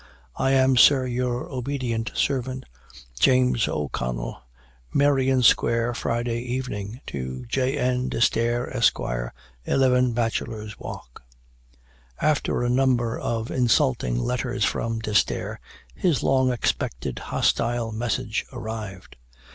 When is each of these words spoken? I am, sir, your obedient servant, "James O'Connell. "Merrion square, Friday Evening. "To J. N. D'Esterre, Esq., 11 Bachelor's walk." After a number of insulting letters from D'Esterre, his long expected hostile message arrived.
I 0.35 0.53
am, 0.53 0.77
sir, 0.77 1.05
your 1.05 1.47
obedient 1.47 2.09
servant, 2.15 2.63
"James 3.19 3.67
O'Connell. 3.67 4.41
"Merrion 4.91 5.43
square, 5.43 5.93
Friday 5.93 6.39
Evening. 6.39 7.01
"To 7.05 7.45
J. 7.45 7.77
N. 7.77 8.09
D'Esterre, 8.09 8.67
Esq., 8.75 8.97
11 9.65 10.13
Bachelor's 10.13 10.79
walk." 10.79 11.21
After 12.19 12.63
a 12.63 12.67
number 12.71 13.19
of 13.19 13.51
insulting 13.51 14.17
letters 14.17 14.65
from 14.65 14.97
D'Esterre, 15.01 15.59
his 15.93 16.23
long 16.23 16.51
expected 16.51 17.19
hostile 17.19 17.91
message 17.91 18.47
arrived. 18.51 19.17